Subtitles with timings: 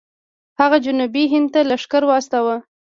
[0.59, 2.55] هغه جنوبي هند ته لښکر واستوه.